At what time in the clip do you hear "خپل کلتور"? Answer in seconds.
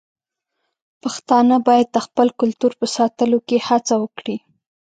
2.05-2.71